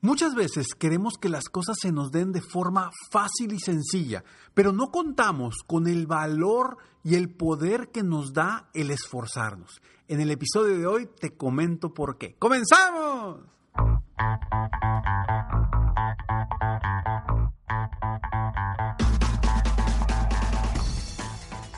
Muchas 0.00 0.36
veces 0.36 0.68
queremos 0.78 1.14
que 1.20 1.28
las 1.28 1.48
cosas 1.48 1.76
se 1.80 1.90
nos 1.90 2.12
den 2.12 2.30
de 2.30 2.40
forma 2.40 2.90
fácil 3.10 3.52
y 3.52 3.58
sencilla, 3.58 4.22
pero 4.54 4.70
no 4.70 4.92
contamos 4.92 5.56
con 5.66 5.88
el 5.88 6.06
valor 6.06 6.76
y 7.02 7.16
el 7.16 7.30
poder 7.30 7.88
que 7.90 8.04
nos 8.04 8.32
da 8.32 8.68
el 8.74 8.92
esforzarnos. 8.92 9.82
En 10.06 10.20
el 10.20 10.30
episodio 10.30 10.78
de 10.78 10.86
hoy 10.86 11.08
te 11.18 11.36
comento 11.36 11.92
por 11.92 12.16
qué. 12.16 12.36
¡Comenzamos! 12.38 13.40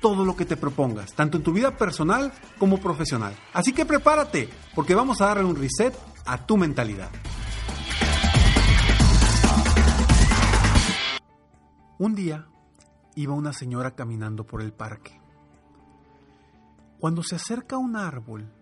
todo 0.00 0.24
lo 0.24 0.36
que 0.36 0.44
te 0.44 0.56
propongas, 0.56 1.14
tanto 1.14 1.36
en 1.36 1.42
tu 1.42 1.52
vida 1.52 1.76
personal 1.76 2.32
como 2.58 2.78
profesional. 2.78 3.34
Así 3.52 3.72
que 3.72 3.84
prepárate, 3.84 4.48
porque 4.74 4.94
vamos 4.94 5.20
a 5.20 5.26
darle 5.26 5.44
un 5.44 5.56
reset 5.56 5.94
a 6.24 6.46
tu 6.46 6.56
mentalidad. 6.56 7.10
Un 11.98 12.14
día 12.14 12.46
iba 13.14 13.34
una 13.34 13.52
señora 13.52 13.92
caminando 13.92 14.44
por 14.44 14.60
el 14.60 14.72
parque. 14.72 15.18
Cuando 16.98 17.22
se 17.22 17.36
acerca 17.36 17.76
a 17.76 17.78
un 17.78 17.96
árbol, 17.96 18.52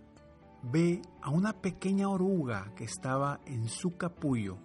ve 0.63 1.03
a 1.21 1.31
una 1.31 1.53
pequeña 1.53 2.09
oruga 2.09 2.73
que 2.77 2.85
estaba 2.85 3.41
en 3.47 3.69
su 3.69 3.97
capullo 3.97 4.59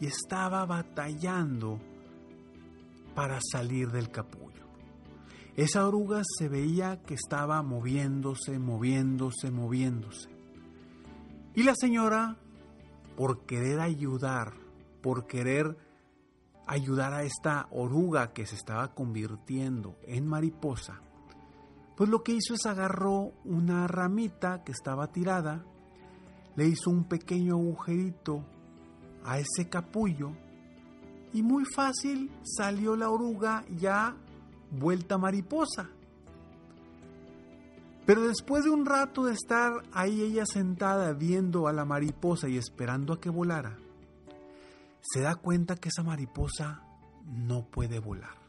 y 0.00 0.06
estaba 0.06 0.64
batallando 0.64 1.80
para 3.14 3.38
salir 3.40 3.90
del 3.90 4.10
capullo. 4.10 4.71
Esa 5.56 5.86
oruga 5.86 6.22
se 6.38 6.48
veía 6.48 7.02
que 7.02 7.14
estaba 7.14 7.62
moviéndose, 7.62 8.58
moviéndose, 8.58 9.50
moviéndose. 9.50 10.30
Y 11.54 11.64
la 11.64 11.74
señora, 11.74 12.38
por 13.16 13.44
querer 13.44 13.80
ayudar, 13.80 14.54
por 15.02 15.26
querer 15.26 15.76
ayudar 16.66 17.12
a 17.12 17.24
esta 17.24 17.66
oruga 17.70 18.32
que 18.32 18.46
se 18.46 18.54
estaba 18.54 18.94
convirtiendo 18.94 19.96
en 20.04 20.26
mariposa, 20.26 21.02
pues 21.96 22.08
lo 22.08 22.22
que 22.22 22.32
hizo 22.32 22.54
es 22.54 22.64
agarró 22.64 23.32
una 23.44 23.86
ramita 23.86 24.64
que 24.64 24.72
estaba 24.72 25.12
tirada, 25.12 25.66
le 26.56 26.66
hizo 26.66 26.88
un 26.88 27.04
pequeño 27.04 27.56
agujerito 27.56 28.42
a 29.24 29.38
ese 29.38 29.68
capullo 29.68 30.32
y 31.34 31.42
muy 31.42 31.64
fácil 31.64 32.30
salió 32.42 32.96
la 32.96 33.10
oruga 33.10 33.64
ya 33.76 34.16
vuelta 34.72 35.18
mariposa. 35.18 35.90
Pero 38.04 38.22
después 38.22 38.64
de 38.64 38.70
un 38.70 38.84
rato 38.84 39.24
de 39.24 39.34
estar 39.34 39.72
ahí 39.92 40.22
ella 40.22 40.44
sentada 40.44 41.12
viendo 41.12 41.68
a 41.68 41.72
la 41.72 41.84
mariposa 41.84 42.48
y 42.48 42.56
esperando 42.56 43.12
a 43.12 43.20
que 43.20 43.30
volara, 43.30 43.78
se 45.00 45.20
da 45.20 45.36
cuenta 45.36 45.76
que 45.76 45.88
esa 45.88 46.02
mariposa 46.02 46.82
no 47.26 47.64
puede 47.64 48.00
volar. 48.00 48.42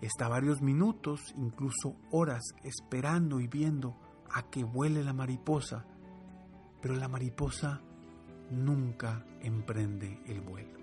Está 0.00 0.28
varios 0.28 0.60
minutos, 0.62 1.34
incluso 1.36 1.96
horas, 2.10 2.42
esperando 2.62 3.40
y 3.40 3.48
viendo 3.48 3.96
a 4.30 4.42
que 4.48 4.64
vuele 4.64 5.02
la 5.02 5.12
mariposa, 5.12 5.84
pero 6.80 6.94
la 6.94 7.08
mariposa 7.08 7.80
nunca 8.50 9.24
emprende 9.40 10.20
el 10.26 10.40
vuelo. 10.40 10.77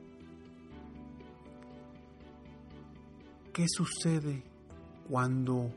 ¿Qué 3.55 3.69
sucede 3.69 4.43
cuando 5.07 5.71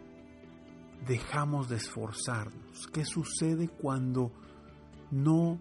dejamos 1.07 1.69
de 1.69 1.77
esforzarnos? 1.77 2.89
¿Qué 2.93 3.05
sucede 3.05 3.69
cuando 3.69 4.33
no 5.13 5.61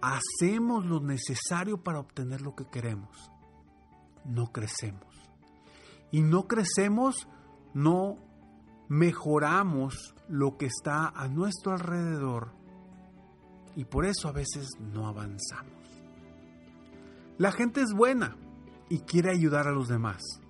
hacemos 0.00 0.86
lo 0.86 1.00
necesario 1.00 1.76
para 1.76 2.00
obtener 2.00 2.40
lo 2.40 2.54
que 2.54 2.64
queremos? 2.70 3.30
No 4.24 4.50
crecemos. 4.50 5.30
Y 6.10 6.22
no 6.22 6.48
crecemos, 6.48 7.28
no 7.74 8.16
mejoramos 8.88 10.14
lo 10.30 10.56
que 10.56 10.64
está 10.64 11.08
a 11.08 11.28
nuestro 11.28 11.72
alrededor 11.72 12.54
y 13.76 13.84
por 13.84 14.06
eso 14.06 14.26
a 14.26 14.32
veces 14.32 14.68
no 14.80 15.06
avanzamos. 15.06 16.00
La 17.36 17.52
gente 17.52 17.82
es 17.82 17.92
buena 17.92 18.38
y 18.88 19.00
quiere 19.00 19.30
ayudar 19.30 19.68
a 19.68 19.72
los 19.72 19.88
demás 19.88 20.41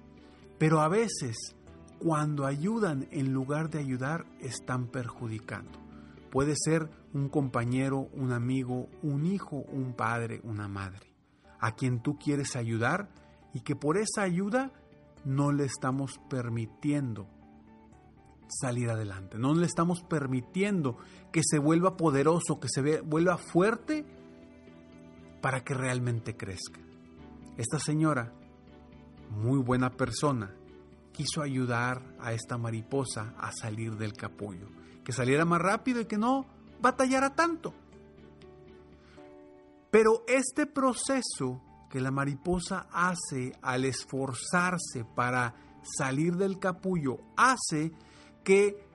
pero 0.63 0.81
a 0.81 0.87
veces, 0.87 1.57
cuando 1.99 2.47
ayudan 2.47 3.09
en 3.11 3.33
lugar 3.33 3.69
de 3.69 3.81
ayudar, 3.81 4.27
están 4.39 4.87
perjudicando. 4.87 5.77
Puede 6.31 6.55
ser 6.55 6.89
un 7.13 7.29
compañero, 7.29 8.09
un 8.13 8.31
amigo, 8.31 8.89
un 9.03 9.27
hijo, 9.27 9.57
un 9.57 9.93
padre, 9.93 10.41
una 10.45 10.69
madre, 10.69 11.13
a 11.59 11.75
quien 11.75 12.01
tú 12.01 12.17
quieres 12.17 12.55
ayudar 12.55 13.09
y 13.53 13.63
que 13.63 13.75
por 13.75 13.99
esa 13.99 14.23
ayuda 14.23 14.71
no 15.25 15.51
le 15.51 15.65
estamos 15.65 16.21
permitiendo 16.31 17.27
salir 18.47 18.89
adelante, 18.89 19.39
no 19.39 19.55
le 19.55 19.67
estamos 19.67 20.05
permitiendo 20.05 20.97
que 21.33 21.41
se 21.43 21.59
vuelva 21.59 21.97
poderoso, 21.97 22.61
que 22.61 22.69
se 22.69 23.01
vuelva 23.01 23.37
fuerte 23.37 24.07
para 25.41 25.65
que 25.65 25.75
realmente 25.75 26.37
crezca. 26.37 26.79
Esta 27.57 27.81
señora 27.81 28.33
muy 29.33 29.59
buena 29.59 29.91
persona, 29.91 30.55
quiso 31.13 31.43
ayudar 31.43 32.03
a 32.21 32.33
esta 32.33 32.57
mariposa 32.59 33.35
a 33.39 33.51
salir 33.53 33.97
del 33.97 34.13
capullo, 34.13 34.69
que 35.05 35.13
saliera 35.13 35.45
más 35.45 35.61
rápido 35.61 36.01
y 36.01 36.07
que 36.07 36.19
no 36.19 36.47
batallara 36.81 37.35
tanto. 37.35 37.75
Pero 39.91 40.23
este 40.27 40.67
proceso 40.67 41.61
que 41.91 42.01
la 42.01 42.11
mariposa 42.11 42.87
hace 42.91 43.53
al 43.61 43.85
esforzarse 43.85 45.05
para 45.15 45.55
salir 45.83 46.37
del 46.37 46.59
capullo 46.59 47.19
hace 47.37 47.93
que 48.43 48.87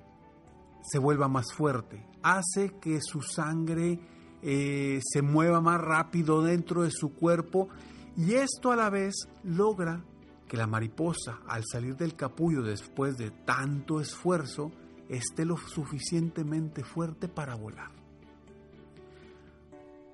se 0.81 0.97
vuelva 0.97 1.28
más 1.28 1.53
fuerte, 1.53 2.08
hace 2.24 2.80
que 2.80 3.00
su 3.02 3.22
sangre 3.22 4.00
eh, 4.42 5.00
se 5.03 5.22
mueva 5.22 5.62
más 5.62 5.80
rápido 5.81 6.42
dentro 6.42 6.84
de 6.84 6.92
su 6.92 7.14
cuerpo 7.14 7.70
y 8.16 8.34
esto 8.34 8.72
a 8.72 8.76
la 8.76 8.90
vez 8.90 9.14
logra 9.44 10.03
que 10.47 10.58
la 10.58 10.68
mariposa, 10.68 11.40
al 11.47 11.63
salir 11.66 11.96
del 11.96 12.16
capullo 12.16 12.62
después 12.62 13.18
de 13.18 13.31
tanto 13.31 14.00
esfuerzo, 14.00 14.72
esté 15.09 15.46
lo 15.46 15.58
suficientemente 15.58 16.84
fuerte 16.84 17.28
para 17.28 17.56
volar. 17.56 17.91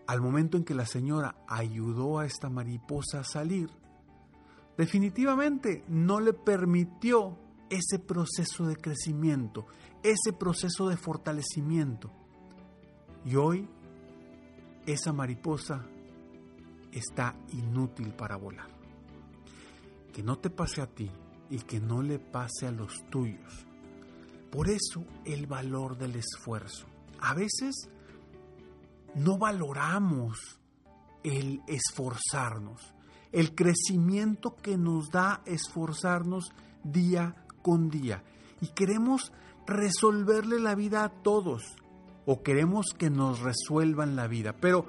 Al 0.07 0.21
momento 0.21 0.57
en 0.57 0.63
que 0.63 0.73
la 0.73 0.85
señora 0.85 1.35
ayudó 1.47 2.19
a 2.19 2.25
esta 2.25 2.49
mariposa 2.49 3.19
a 3.19 3.23
salir, 3.23 3.69
definitivamente 4.77 5.83
no 5.87 6.19
le 6.19 6.33
permitió 6.33 7.37
ese 7.69 7.99
proceso 7.99 8.65
de 8.65 8.75
crecimiento, 8.75 9.65
ese 10.01 10.33
proceso 10.33 10.89
de 10.89 10.97
fortalecimiento. 10.97 12.11
Y 13.25 13.35
hoy 13.35 13.69
esa 14.85 15.13
mariposa 15.13 15.85
está 16.91 17.35
inútil 17.49 18.13
para 18.13 18.35
volar 18.35 18.72
que 20.13 20.23
no 20.23 20.37
te 20.37 20.49
pase 20.49 20.81
a 20.81 20.87
ti 20.87 21.11
y 21.49 21.57
que 21.59 21.81
no 21.81 22.01
le 22.01 22.19
pase 22.19 22.67
a 22.67 22.71
los 22.71 23.03
tuyos. 23.09 23.65
Por 24.51 24.69
eso 24.69 25.03
el 25.25 25.47
valor 25.47 25.97
del 25.97 26.15
esfuerzo. 26.15 26.85
A 27.19 27.33
veces 27.33 27.89
no 29.15 29.37
valoramos 29.37 30.59
el 31.23 31.61
esforzarnos, 31.67 32.93
el 33.31 33.55
crecimiento 33.55 34.55
que 34.55 34.77
nos 34.77 35.09
da 35.09 35.41
esforzarnos 35.45 36.51
día 36.83 37.35
con 37.61 37.89
día. 37.89 38.23
Y 38.61 38.67
queremos 38.67 39.31
resolverle 39.65 40.59
la 40.59 40.75
vida 40.75 41.03
a 41.03 41.09
todos 41.09 41.63
o 42.25 42.43
queremos 42.43 42.87
que 42.97 43.09
nos 43.09 43.39
resuelvan 43.39 44.15
la 44.15 44.27
vida. 44.27 44.55
Pero 44.59 44.85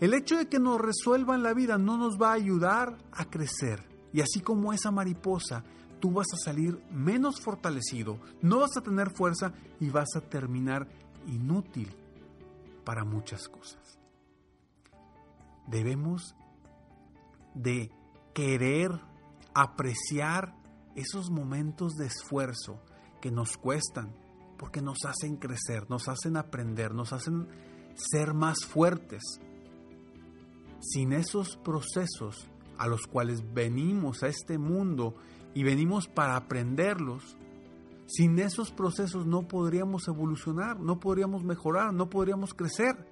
el 0.00 0.14
hecho 0.14 0.36
de 0.38 0.48
que 0.48 0.58
nos 0.58 0.80
resuelvan 0.80 1.42
la 1.42 1.52
vida 1.52 1.78
no 1.78 1.98
nos 1.98 2.20
va 2.20 2.30
a 2.30 2.34
ayudar 2.34 2.96
a 3.12 3.24
crecer. 3.24 3.89
Y 4.12 4.20
así 4.20 4.40
como 4.40 4.72
esa 4.72 4.90
mariposa, 4.90 5.64
tú 6.00 6.12
vas 6.12 6.26
a 6.32 6.44
salir 6.44 6.82
menos 6.90 7.40
fortalecido, 7.40 8.18
no 8.42 8.60
vas 8.60 8.76
a 8.76 8.82
tener 8.82 9.10
fuerza 9.10 9.52
y 9.78 9.90
vas 9.90 10.08
a 10.16 10.20
terminar 10.20 10.88
inútil 11.26 11.94
para 12.84 13.04
muchas 13.04 13.48
cosas. 13.48 13.98
Debemos 15.66 16.34
de 17.54 17.90
querer 18.34 18.90
apreciar 19.54 20.54
esos 20.96 21.30
momentos 21.30 21.94
de 21.94 22.06
esfuerzo 22.06 22.80
que 23.20 23.30
nos 23.30 23.56
cuestan, 23.56 24.12
porque 24.58 24.82
nos 24.82 24.98
hacen 25.06 25.36
crecer, 25.36 25.88
nos 25.88 26.08
hacen 26.08 26.36
aprender, 26.36 26.94
nos 26.94 27.12
hacen 27.12 27.48
ser 27.94 28.34
más 28.34 28.64
fuertes. 28.64 29.22
Sin 30.80 31.12
esos 31.12 31.56
procesos 31.58 32.49
a 32.80 32.86
los 32.86 33.06
cuales 33.06 33.44
venimos 33.52 34.22
a 34.22 34.28
este 34.28 34.56
mundo 34.56 35.14
y 35.52 35.64
venimos 35.64 36.08
para 36.08 36.34
aprenderlos, 36.34 37.36
sin 38.06 38.38
esos 38.38 38.72
procesos 38.72 39.26
no 39.26 39.46
podríamos 39.46 40.08
evolucionar, 40.08 40.80
no 40.80 40.98
podríamos 40.98 41.44
mejorar, 41.44 41.92
no 41.92 42.08
podríamos 42.08 42.54
crecer. 42.54 43.06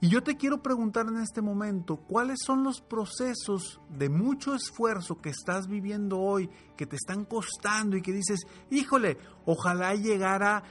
Y 0.00 0.08
yo 0.08 0.22
te 0.22 0.38
quiero 0.38 0.62
preguntar 0.62 1.06
en 1.08 1.18
este 1.18 1.42
momento, 1.42 1.98
¿cuáles 1.98 2.38
son 2.42 2.64
los 2.64 2.80
procesos 2.80 3.78
de 3.90 4.08
mucho 4.08 4.54
esfuerzo 4.54 5.20
que 5.20 5.28
estás 5.28 5.68
viviendo 5.68 6.18
hoy, 6.18 6.48
que 6.78 6.86
te 6.86 6.96
están 6.96 7.26
costando 7.26 7.98
y 7.98 8.02
que 8.02 8.12
dices, 8.12 8.46
híjole, 8.70 9.18
ojalá 9.44 9.94
llegara 9.94 10.62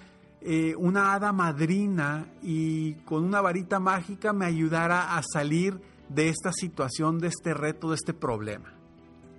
eh, 0.41 0.73
una 0.75 1.13
hada 1.13 1.31
madrina 1.31 2.33
y 2.41 2.95
con 3.05 3.23
una 3.23 3.39
varita 3.39 3.79
mágica 3.79 4.33
me 4.33 4.47
ayudara 4.47 5.15
a 5.15 5.21
salir 5.21 5.92
de 6.09 6.29
esta 6.29 6.51
situación, 6.51 7.19
de 7.19 7.27
este 7.27 7.53
reto, 7.53 7.89
de 7.89 7.95
este 7.95 8.13
problema? 8.13 8.73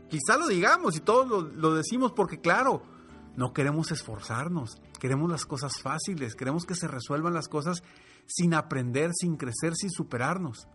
Quizá 0.08 0.36
lo 0.38 0.46
digamos 0.46 0.96
y 0.96 1.00
todos 1.00 1.52
lo, 1.54 1.74
decimos 1.74 2.12
porque 2.12 2.40
claro, 2.40 2.82
no 3.36 3.52
queremos 3.52 3.90
esforzarnos, 3.90 4.76
queremos 5.00 5.30
las 5.30 5.44
cosas 5.44 5.80
fáciles, 5.82 6.34
queremos 6.34 6.64
que 6.66 6.74
se 6.74 6.86
resuelvan 6.86 7.34
las 7.34 7.48
cosas 7.48 7.82
sin 8.26 8.54
aprender, 8.54 9.10
sin 9.12 9.36
crecer, 9.36 9.74
sin 9.74 9.90
superarnos. 9.90 10.68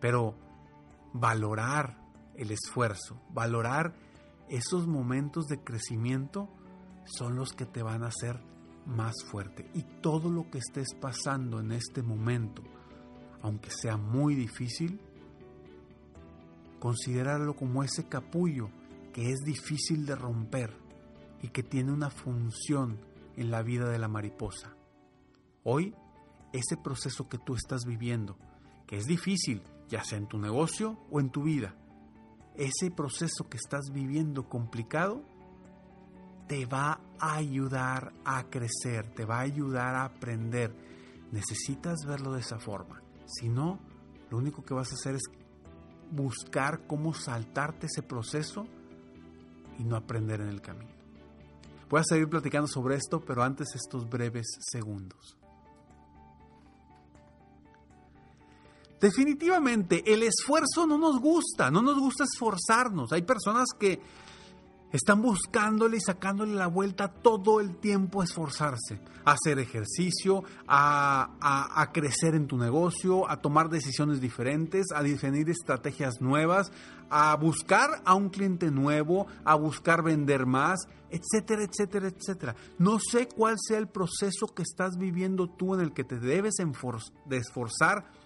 Pero 0.00 0.34
valorar 1.12 1.98
el 2.36 2.50
esfuerzo, 2.50 3.20
valorar 3.30 3.94
esos 4.48 4.86
momentos 4.86 5.46
de 5.46 5.62
crecimiento 5.62 6.48
son 7.04 7.36
los 7.36 7.52
que 7.52 7.66
te 7.66 7.82
van 7.82 8.02
a 8.02 8.08
hacer 8.08 8.42
más 8.86 9.14
fuerte. 9.30 9.70
Y 9.74 9.82
todo 10.00 10.30
lo 10.30 10.50
que 10.50 10.58
estés 10.58 10.94
pasando 11.00 11.60
en 11.60 11.72
este 11.72 12.02
momento, 12.02 12.62
aunque 13.42 13.70
sea 13.70 13.96
muy 13.96 14.34
difícil, 14.34 15.00
considerarlo 16.78 17.54
como 17.54 17.82
ese 17.82 18.08
capullo 18.08 18.70
que 19.12 19.30
es 19.30 19.40
difícil 19.44 20.06
de 20.06 20.16
romper 20.16 20.72
y 21.42 21.48
que 21.48 21.62
tiene 21.62 21.92
una 21.92 22.10
función 22.10 22.98
en 23.36 23.50
la 23.50 23.62
vida 23.62 23.88
de 23.88 23.98
la 23.98 24.08
mariposa. 24.08 24.74
Hoy, 25.64 25.94
ese 26.52 26.76
proceso 26.76 27.28
que 27.28 27.38
tú 27.38 27.54
estás 27.54 27.84
viviendo, 27.84 28.36
que 28.86 28.96
es 28.96 29.06
difícil, 29.06 29.62
ya 29.88 30.04
sea 30.04 30.18
en 30.18 30.26
tu 30.26 30.38
negocio 30.38 30.98
o 31.10 31.20
en 31.20 31.30
tu 31.30 31.42
vida, 31.42 31.74
ese 32.56 32.90
proceso 32.90 33.48
que 33.48 33.56
estás 33.56 33.90
viviendo 33.92 34.48
complicado, 34.48 35.22
te 36.46 36.66
va 36.66 37.00
a 37.18 37.36
ayudar 37.36 38.12
a 38.24 38.44
crecer, 38.50 39.14
te 39.14 39.24
va 39.24 39.38
a 39.38 39.42
ayudar 39.42 39.94
a 39.94 40.04
aprender. 40.04 40.74
Necesitas 41.30 42.00
verlo 42.06 42.32
de 42.32 42.40
esa 42.40 42.58
forma. 42.58 42.99
Si 43.32 43.48
no, 43.48 43.78
lo 44.30 44.38
único 44.38 44.64
que 44.64 44.74
vas 44.74 44.90
a 44.90 44.94
hacer 44.94 45.14
es 45.14 45.22
buscar 46.10 46.86
cómo 46.86 47.14
saltarte 47.14 47.86
ese 47.86 48.02
proceso 48.02 48.66
y 49.78 49.84
no 49.84 49.96
aprender 49.96 50.40
en 50.40 50.48
el 50.48 50.60
camino. 50.60 50.90
Voy 51.88 52.00
a 52.00 52.04
seguir 52.04 52.28
platicando 52.28 52.68
sobre 52.68 52.96
esto, 52.96 53.20
pero 53.20 53.42
antes 53.42 53.74
estos 53.74 54.08
breves 54.08 54.46
segundos. 54.60 55.36
Definitivamente, 59.00 60.02
el 60.12 60.22
esfuerzo 60.22 60.86
no 60.86 60.98
nos 60.98 61.18
gusta, 61.20 61.70
no 61.70 61.80
nos 61.80 61.98
gusta 61.98 62.24
esforzarnos. 62.24 63.12
Hay 63.12 63.22
personas 63.22 63.68
que 63.78 63.98
están 64.92 65.22
buscándole 65.22 65.98
y 65.98 66.00
sacándole 66.00 66.54
la 66.54 66.66
vuelta 66.66 67.08
todo 67.08 67.60
el 67.60 67.76
tiempo 67.76 68.20
a 68.20 68.24
esforzarse, 68.24 69.00
a 69.24 69.32
hacer 69.32 69.58
ejercicio, 69.58 70.42
a, 70.66 71.30
a, 71.40 71.92
crecer 71.92 72.34
en 72.34 72.46
tu 72.46 72.56
negocio, 72.56 73.28
a 73.30 73.40
tomar 73.40 73.68
decisiones 73.68 74.20
diferentes, 74.20 74.86
a 74.94 75.02
definir 75.02 75.48
estrategias 75.50 76.20
nuevas, 76.20 76.72
a 77.08 77.34
buscar 77.36 78.02
a 78.04 78.14
un 78.14 78.30
cliente 78.30 78.70
nuevo, 78.70 79.26
a 79.44 79.54
buscar 79.54 80.02
vender 80.02 80.46
más, 80.46 80.80
etcétera, 81.10 81.64
etcétera, 81.64 82.08
etcétera. 82.08 82.56
No 82.78 82.98
sé 82.98 83.28
cuál 83.28 83.56
sea 83.58 83.78
el 83.78 83.88
proceso 83.88 84.46
que 84.54 84.62
estás 84.62 84.96
viviendo 84.96 85.48
tú 85.48 85.74
en 85.74 85.80
el 85.80 85.92
que 85.92 86.04
te 86.04 86.18
debes 86.18 86.54
de 86.54 87.36
esforzar 87.36 88.19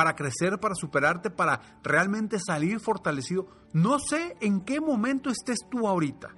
para 0.00 0.16
crecer, 0.16 0.58
para 0.58 0.74
superarte, 0.74 1.28
para 1.28 1.60
realmente 1.82 2.38
salir 2.38 2.80
fortalecido. 2.80 3.48
No 3.74 3.98
sé 3.98 4.34
en 4.40 4.62
qué 4.62 4.80
momento 4.80 5.28
estés 5.28 5.58
tú 5.70 5.86
ahorita. 5.86 6.30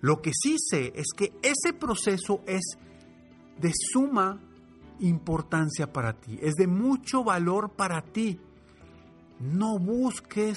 Lo 0.00 0.22
que 0.22 0.30
sí 0.32 0.56
sé 0.58 0.94
es 0.96 1.08
que 1.14 1.38
ese 1.42 1.74
proceso 1.74 2.40
es 2.46 2.62
de 3.60 3.70
suma 3.92 4.40
importancia 5.00 5.92
para 5.92 6.14
ti, 6.14 6.38
es 6.40 6.54
de 6.54 6.66
mucho 6.66 7.22
valor 7.22 7.72
para 7.76 8.00
ti. 8.00 8.40
No 9.38 9.78
busques 9.78 10.56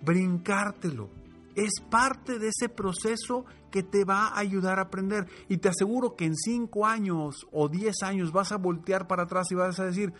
brincártelo. 0.00 1.10
Es 1.56 1.72
parte 1.90 2.38
de 2.38 2.50
ese 2.50 2.68
proceso 2.68 3.46
que 3.72 3.82
te 3.82 4.04
va 4.04 4.28
a 4.28 4.38
ayudar 4.38 4.78
a 4.78 4.82
aprender. 4.82 5.26
Y 5.48 5.56
te 5.56 5.70
aseguro 5.70 6.14
que 6.14 6.26
en 6.26 6.36
5 6.36 6.86
años 6.86 7.48
o 7.50 7.68
10 7.68 8.04
años 8.04 8.30
vas 8.30 8.52
a 8.52 8.58
voltear 8.58 9.08
para 9.08 9.24
atrás 9.24 9.50
y 9.50 9.56
vas 9.56 9.80
a 9.80 9.86
decir, 9.86 10.14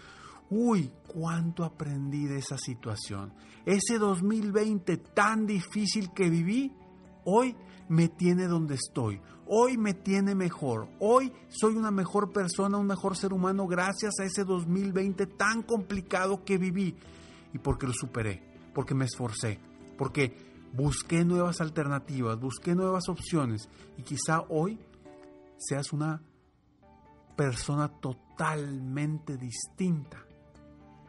uy, 0.50 0.92
cuánto 1.06 1.64
aprendí 1.64 2.26
de 2.26 2.38
esa 2.38 2.58
situación. 2.58 3.32
Ese 3.64 3.98
2020 3.98 4.96
tan 4.98 5.46
difícil 5.46 6.12
que 6.12 6.28
viví, 6.28 6.72
hoy 7.24 7.56
me 7.88 8.08
tiene 8.08 8.46
donde 8.46 8.74
estoy. 8.74 9.20
Hoy 9.46 9.76
me 9.76 9.94
tiene 9.94 10.34
mejor. 10.34 10.88
Hoy 11.00 11.32
soy 11.48 11.74
una 11.74 11.90
mejor 11.90 12.32
persona, 12.32 12.78
un 12.78 12.86
mejor 12.86 13.16
ser 13.16 13.32
humano 13.32 13.66
gracias 13.66 14.14
a 14.20 14.24
ese 14.24 14.44
2020 14.44 15.26
tan 15.26 15.62
complicado 15.62 16.44
que 16.44 16.58
viví. 16.58 16.96
Y 17.52 17.58
porque 17.58 17.86
lo 17.86 17.92
superé, 17.92 18.42
porque 18.74 18.94
me 18.94 19.06
esforcé, 19.06 19.58
porque 19.98 20.36
busqué 20.72 21.24
nuevas 21.24 21.60
alternativas, 21.60 22.38
busqué 22.38 22.74
nuevas 22.74 23.08
opciones. 23.08 23.68
Y 23.98 24.02
quizá 24.02 24.42
hoy 24.48 24.78
seas 25.58 25.92
una 25.92 26.22
persona 27.36 27.88
totalmente 27.88 29.36
distinta 29.36 30.29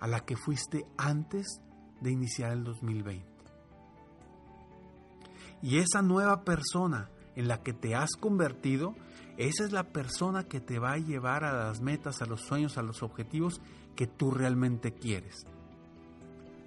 a 0.01 0.07
la 0.07 0.19
que 0.25 0.36
fuiste 0.36 0.86
antes 0.98 1.62
de 2.01 2.12
iniciar 2.12 2.51
el 2.51 2.63
2020. 2.63 3.25
Y 5.62 5.78
esa 5.78 6.02
nueva 6.02 6.44
persona 6.44 7.09
en 7.35 7.47
la 7.47 7.61
que 7.61 7.71
te 7.71 7.95
has 7.95 8.11
convertido, 8.19 8.95
esa 9.37 9.64
es 9.64 9.71
la 9.71 9.94
persona 9.94 10.44
que 10.44 10.59
te 10.59 10.80
va 10.80 10.94
a 10.94 10.97
llevar 10.97 11.45
a 11.45 11.54
las 11.54 11.81
metas, 11.81 12.21
a 12.21 12.25
los 12.25 12.42
sueños, 12.42 12.78
a 12.78 12.81
los 12.81 13.04
objetivos 13.04 13.61
que 13.95 14.07
tú 14.07 14.31
realmente 14.31 14.92
quieres. 14.94 15.45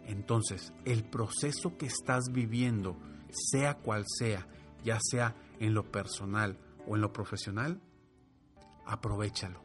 Entonces, 0.07 0.73
el 0.85 1.03
proceso 1.05 1.77
que 1.77 1.87
estás 1.87 2.25
viviendo, 2.31 2.97
sea 3.31 3.75
cual 3.75 4.05
sea, 4.07 4.47
ya 4.85 4.99
sea 5.03 5.35
en 5.59 5.75
lo 5.75 5.91
personal 5.91 6.59
o 6.87 6.95
en 6.95 7.03
lo 7.03 7.13
profesional, 7.13 7.81
aprovechalo, 8.87 9.61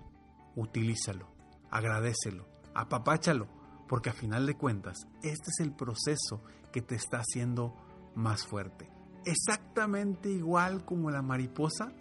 utilízalo, 0.56 1.28
agradecelo, 1.70 2.48
apapáchalo, 2.74 3.59
porque 3.90 4.12
a 4.12 4.14
final 4.14 4.46
de 4.46 4.56
cuentas, 4.56 5.08
este 5.24 5.50
es 5.50 5.60
el 5.62 5.74
proceso 5.74 6.44
que 6.72 6.82
te 6.82 6.94
está 6.94 7.18
haciendo 7.18 7.76
más 8.14 8.46
fuerte. 8.46 8.88
Exactamente 9.26 10.30
igual 10.30 10.86
como 10.86 11.10
la 11.10 11.24
mariposa, 11.24 11.92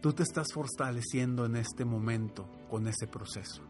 tú 0.00 0.12
te 0.12 0.22
estás 0.22 0.52
fortaleciendo 0.54 1.44
en 1.44 1.56
este 1.56 1.84
momento 1.84 2.48
con 2.70 2.86
ese 2.86 3.08
proceso. 3.08 3.62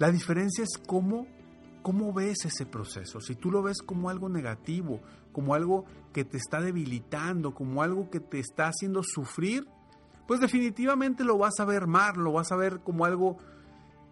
La 0.00 0.10
diferencia 0.10 0.64
es 0.64 0.76
cómo, 0.84 1.28
cómo 1.82 2.12
ves 2.12 2.44
ese 2.44 2.66
proceso. 2.66 3.20
Si 3.20 3.36
tú 3.36 3.52
lo 3.52 3.62
ves 3.62 3.82
como 3.82 4.10
algo 4.10 4.28
negativo, 4.28 5.00
como 5.32 5.54
algo 5.54 5.84
que 6.12 6.24
te 6.24 6.38
está 6.38 6.60
debilitando, 6.60 7.54
como 7.54 7.82
algo 7.82 8.10
que 8.10 8.18
te 8.18 8.40
está 8.40 8.66
haciendo 8.66 9.04
sufrir, 9.04 9.68
pues 10.26 10.40
definitivamente 10.40 11.22
lo 11.22 11.38
vas 11.38 11.60
a 11.60 11.64
ver 11.64 11.86
mal, 11.86 12.16
lo 12.16 12.32
vas 12.32 12.50
a 12.50 12.56
ver 12.56 12.80
como 12.80 13.04
algo 13.04 13.38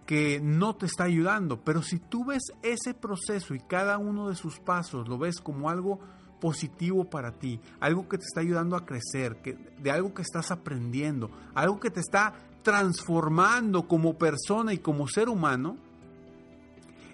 que 0.06 0.40
no 0.40 0.75
te 0.75 0.87
está 0.87 1.04
ayudando, 1.04 1.62
pero 1.62 1.82
si 1.82 1.99
tú 1.99 2.25
ves 2.25 2.42
ese 2.62 2.94
proceso 2.94 3.54
y 3.54 3.61
cada 3.61 3.99
uno 3.99 4.28
de 4.28 4.37
sus 4.37 4.59
pasos 4.59 5.09
lo 5.09 5.18
ves 5.18 5.40
como 5.40 5.71
algo 5.71 6.00
positivo 6.40 7.04
para 7.09 7.32
ti, 7.32 7.61
algo 7.78 8.09
que 8.09 8.18
te 8.18 8.25
está 8.25 8.40
ayudando 8.40 8.76
a 8.76 8.85
crecer, 8.85 9.40
que, 9.42 9.54
de 9.54 9.90
algo 9.90 10.12
que 10.12 10.23
estás 10.23 10.50
aprendiendo, 10.50 11.30
algo 11.54 11.78
que 11.78 11.90
te 11.90 12.00
está 12.00 12.35
transformando 12.62 13.87
como 13.87 14.18
persona 14.18 14.73
y 14.73 14.78
como 14.78 15.06
ser 15.06 15.28
humano, 15.28 15.76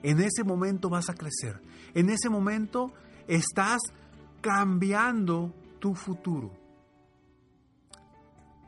en 0.02 0.20
ese 0.20 0.44
momento 0.44 0.88
vas 0.88 1.10
a 1.10 1.14
crecer. 1.14 1.60
En 1.94 2.08
ese 2.08 2.30
momento 2.30 2.92
estás 3.26 3.80
cambiando 4.40 5.52
tu 5.78 5.94
futuro. 5.94 6.52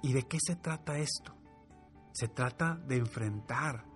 ¿Y 0.02 0.12
de 0.12 0.24
qué 0.24 0.38
se 0.40 0.56
trata 0.56 0.98
esto? 0.98 1.34
Se 2.12 2.28
trata 2.28 2.74
de 2.86 2.96
enfrentar 2.96 3.89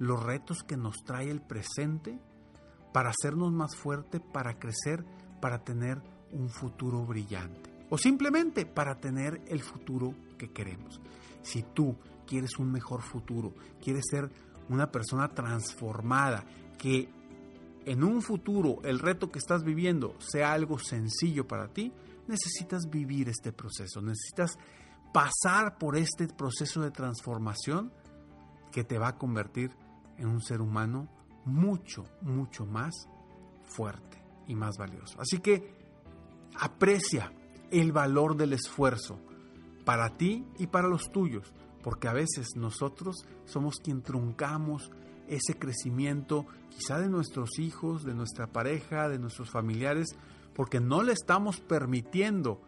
los 0.00 0.20
retos 0.20 0.64
que 0.64 0.78
nos 0.78 1.04
trae 1.04 1.30
el 1.30 1.42
presente 1.42 2.18
para 2.92 3.10
hacernos 3.10 3.52
más 3.52 3.76
fuerte, 3.76 4.18
para 4.18 4.58
crecer, 4.58 5.04
para 5.40 5.62
tener 5.62 6.02
un 6.32 6.48
futuro 6.48 7.04
brillante 7.04 7.70
o 7.90 7.98
simplemente 7.98 8.64
para 8.64 8.98
tener 8.98 9.42
el 9.46 9.60
futuro 9.60 10.14
que 10.38 10.50
queremos. 10.50 11.00
Si 11.42 11.62
tú 11.62 11.96
quieres 12.26 12.58
un 12.58 12.72
mejor 12.72 13.02
futuro, 13.02 13.54
quieres 13.82 14.04
ser 14.10 14.30
una 14.70 14.90
persona 14.90 15.28
transformada, 15.28 16.44
que 16.78 17.10
en 17.84 18.02
un 18.02 18.22
futuro 18.22 18.78
el 18.84 19.00
reto 19.00 19.30
que 19.30 19.38
estás 19.38 19.64
viviendo 19.64 20.14
sea 20.18 20.52
algo 20.52 20.78
sencillo 20.78 21.46
para 21.46 21.68
ti, 21.68 21.92
necesitas 22.26 22.88
vivir 22.88 23.28
este 23.28 23.52
proceso, 23.52 24.00
necesitas 24.00 24.56
pasar 25.12 25.76
por 25.76 25.96
este 25.98 26.26
proceso 26.28 26.80
de 26.80 26.90
transformación 26.90 27.92
que 28.72 28.84
te 28.84 28.98
va 28.98 29.08
a 29.08 29.18
convertir 29.18 29.72
en 30.20 30.28
un 30.28 30.40
ser 30.40 30.60
humano 30.60 31.08
mucho, 31.44 32.04
mucho 32.22 32.66
más 32.66 33.08
fuerte 33.64 34.22
y 34.46 34.54
más 34.54 34.76
valioso. 34.76 35.20
Así 35.20 35.38
que 35.38 35.74
aprecia 36.58 37.32
el 37.70 37.92
valor 37.92 38.36
del 38.36 38.52
esfuerzo 38.52 39.18
para 39.84 40.16
ti 40.16 40.44
y 40.58 40.66
para 40.66 40.88
los 40.88 41.10
tuyos, 41.10 41.52
porque 41.82 42.08
a 42.08 42.12
veces 42.12 42.48
nosotros 42.56 43.24
somos 43.44 43.76
quien 43.82 44.02
truncamos 44.02 44.90
ese 45.28 45.58
crecimiento 45.58 46.46
quizá 46.68 46.98
de 46.98 47.08
nuestros 47.08 47.58
hijos, 47.58 48.04
de 48.04 48.14
nuestra 48.14 48.48
pareja, 48.48 49.08
de 49.08 49.18
nuestros 49.18 49.50
familiares, 49.50 50.08
porque 50.54 50.80
no 50.80 51.02
le 51.02 51.12
estamos 51.12 51.60
permitiendo 51.60 52.60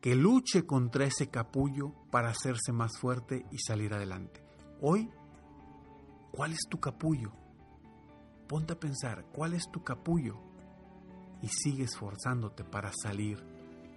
que 0.00 0.14
luche 0.14 0.66
contra 0.66 1.04
ese 1.04 1.28
capullo 1.28 1.92
para 2.10 2.28
hacerse 2.28 2.72
más 2.72 2.98
fuerte 2.98 3.46
y 3.50 3.58
salir 3.58 3.94
adelante. 3.94 4.42
Hoy, 4.80 5.10
¿cuál 6.34 6.52
es 6.52 6.66
tu 6.68 6.80
capullo? 6.80 7.32
Ponte 8.48 8.72
a 8.72 8.80
pensar, 8.80 9.24
¿cuál 9.32 9.54
es 9.54 9.70
tu 9.70 9.82
capullo? 9.82 10.36
Y 11.42 11.48
sigue 11.48 11.84
esforzándote 11.84 12.64
para 12.64 12.92
salir 12.92 13.38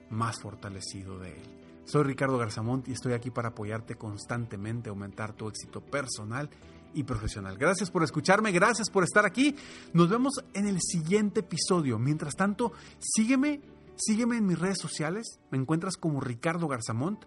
más 0.10 0.40
fortalecido 0.40 1.18
de 1.20 1.32
él. 1.32 1.84
Soy 1.86 2.04
Ricardo 2.04 2.38
Garzamont 2.38 2.88
y 2.88 2.92
estoy 2.92 3.14
aquí 3.14 3.32
para 3.32 3.50
apoyarte 3.50 3.96
constantemente, 3.96 4.90
aumentar 4.90 5.34
tu 5.34 5.48
éxito 5.48 5.82
personal 5.82 6.50
y 6.94 7.04
profesional. 7.04 7.58
Gracias 7.58 7.90
por 7.90 8.04
escucharme, 8.04 8.52
gracias 8.52 8.90
por 8.90 9.04
estar 9.04 9.26
aquí. 9.26 9.56
Nos 9.94 10.10
vemos 10.10 10.34
en 10.54 10.68
el 10.68 10.80
siguiente 10.82 11.40
episodio. 11.40 11.98
Mientras 11.98 12.36
tanto, 12.36 12.74
sígueme, 13.00 13.62
sígueme 13.96 14.38
en 14.38 14.46
mis 14.46 14.60
redes 14.60 14.80
sociales. 14.80 15.40
Me 15.50 15.58
encuentras 15.58 15.96
como 15.98 16.20
Ricardo 16.20 16.68
Garzamont 16.68 17.24